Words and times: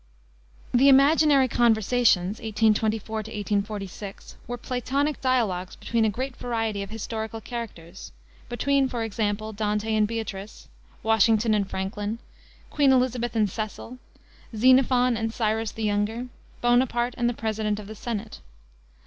The 0.73 0.89
Imaginary 0.89 1.47
Conversations, 1.47 2.39
1824 2.39 3.17
1846, 3.17 4.35
were 4.47 4.57
Platonic 4.57 5.21
dialogues 5.21 5.75
between 5.75 6.05
a 6.05 6.09
great 6.09 6.35
variety 6.37 6.81
of 6.81 6.89
historical 6.89 7.39
characters; 7.39 8.11
between, 8.49 8.89
for 8.89 9.03
example, 9.03 9.53
Dante 9.53 9.93
and 9.93 10.07
Beatrice, 10.07 10.67
Washington 11.03 11.53
and 11.53 11.69
Franklin, 11.69 12.17
Queen 12.71 12.91
Elisabeth 12.91 13.35
and 13.35 13.47
Cecil, 13.47 13.99
Xenophon 14.55 15.15
and 15.15 15.31
Cyrus 15.31 15.69
the 15.71 15.83
Younger, 15.83 16.29
Bonaparte 16.61 17.13
and 17.15 17.29
the 17.29 17.35
President 17.35 17.79
of 17.79 17.85
the 17.85 17.93
Senate. 17.93 18.39